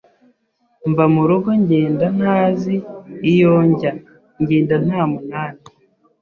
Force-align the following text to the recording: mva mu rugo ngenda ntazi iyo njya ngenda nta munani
mva 0.89 1.05
mu 1.13 1.21
rugo 1.29 1.49
ngenda 1.61 2.05
ntazi 2.17 2.75
iyo 3.31 3.53
njya 3.69 3.91
ngenda 4.41 4.75
nta 4.85 5.01
munani 5.11 5.61